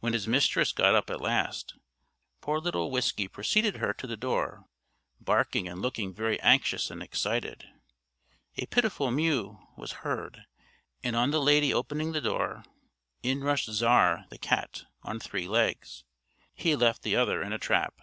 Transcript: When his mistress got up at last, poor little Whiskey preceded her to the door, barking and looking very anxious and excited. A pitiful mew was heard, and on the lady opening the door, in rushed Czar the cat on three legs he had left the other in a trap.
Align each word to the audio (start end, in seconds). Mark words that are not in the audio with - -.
When 0.00 0.14
his 0.14 0.26
mistress 0.26 0.72
got 0.72 0.94
up 0.94 1.10
at 1.10 1.20
last, 1.20 1.74
poor 2.40 2.58
little 2.58 2.90
Whiskey 2.90 3.28
preceded 3.28 3.76
her 3.76 3.92
to 3.92 4.06
the 4.06 4.16
door, 4.16 4.64
barking 5.20 5.68
and 5.68 5.82
looking 5.82 6.14
very 6.14 6.40
anxious 6.40 6.90
and 6.90 7.02
excited. 7.02 7.68
A 8.56 8.64
pitiful 8.64 9.10
mew 9.10 9.58
was 9.76 9.92
heard, 10.00 10.46
and 11.04 11.14
on 11.14 11.32
the 11.32 11.42
lady 11.42 11.74
opening 11.74 12.12
the 12.12 12.22
door, 12.22 12.64
in 13.22 13.44
rushed 13.44 13.68
Czar 13.70 14.24
the 14.30 14.38
cat 14.38 14.84
on 15.02 15.20
three 15.20 15.46
legs 15.46 16.02
he 16.54 16.70
had 16.70 16.80
left 16.80 17.02
the 17.02 17.16
other 17.16 17.42
in 17.42 17.52
a 17.52 17.58
trap. 17.58 18.00